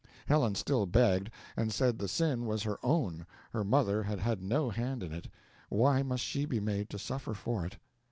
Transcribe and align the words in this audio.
Helen 0.25 0.55
still 0.55 0.87
begged, 0.87 1.29
and 1.55 1.71
said 1.71 1.99
the 1.99 2.07
sin 2.07 2.47
was 2.47 2.63
her 2.63 2.79
own, 2.83 3.27
her 3.53 3.63
mother 3.63 4.01
had 4.01 4.17
had 4.19 4.41
no 4.41 4.71
hand 4.71 5.03
in 5.03 5.13
it 5.13 5.27
why 5.69 6.01
must 6.01 6.23
she 6.23 6.45
be 6.45 6.59
made 6.59 6.89
to 6.89 6.97
suffer 6.97 7.35
for 7.35 7.67
it? 7.67 7.77